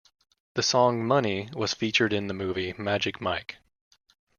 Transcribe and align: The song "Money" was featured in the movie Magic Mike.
The 0.55 0.63
song 0.63 1.05
"Money" 1.05 1.51
was 1.53 1.75
featured 1.75 2.11
in 2.11 2.25
the 2.25 2.33
movie 2.33 2.73
Magic 2.75 3.21
Mike. 3.21 3.57